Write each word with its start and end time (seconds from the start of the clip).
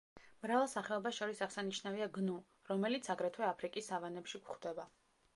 მრავალ 0.43 0.69
სახეობას 0.69 1.17
შორის 1.17 1.41
აღსანიშნავია 1.45 2.07
გნუ, 2.15 2.37
რომელიც 2.69 3.09
აგრეთვე 3.15 3.45
აფრიკის 3.49 3.91
სავანებში 3.93 4.41
გვხვდება. 4.47 4.87